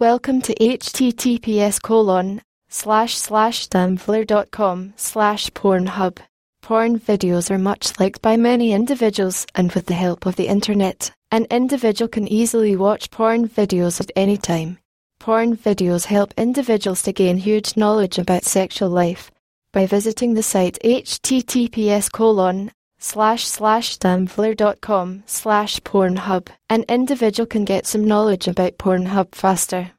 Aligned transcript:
Welcome 0.00 0.42
to 0.42 0.54
https 0.56 1.80
colon 1.80 2.42
slash 2.68 3.16
slash 3.16 3.68
damvler.com 3.68 4.94
slash 4.96 5.50
pornhub. 5.50 6.18
Porn 6.62 6.98
videos 6.98 7.48
are 7.48 7.58
much 7.58 8.00
liked 8.00 8.20
by 8.20 8.36
many 8.36 8.72
individuals 8.72 9.46
and 9.54 9.70
with 9.70 9.86
the 9.86 9.94
help 9.94 10.26
of 10.26 10.34
the 10.34 10.48
internet, 10.48 11.12
an 11.30 11.46
individual 11.48 12.08
can 12.08 12.26
easily 12.26 12.74
watch 12.74 13.12
porn 13.12 13.48
videos 13.48 14.00
at 14.00 14.10
any 14.16 14.36
time. 14.36 14.78
Porn 15.20 15.56
videos 15.56 16.06
help 16.06 16.34
individuals 16.36 17.02
to 17.02 17.12
gain 17.12 17.36
huge 17.36 17.76
knowledge 17.76 18.18
about 18.18 18.42
sexual 18.42 18.90
life. 18.90 19.30
By 19.72 19.86
visiting 19.86 20.34
the 20.34 20.42
site 20.42 20.76
https 20.82 22.10
colon 22.10 22.72
slash 23.04 23.44
slash 23.46 23.98
damvler.com 23.98 25.22
slash 25.26 25.80
pornhub, 25.80 26.48
an 26.70 26.84
individual 26.88 27.46
can 27.46 27.64
get 27.64 27.86
some 27.86 28.06
knowledge 28.06 28.48
about 28.48 28.78
Pornhub 28.78 29.34
faster. 29.34 29.92